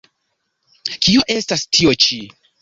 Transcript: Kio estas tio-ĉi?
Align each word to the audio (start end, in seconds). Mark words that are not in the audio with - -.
Kio 1.07 1.27
estas 1.35 1.67
tio-ĉi? 1.79 2.19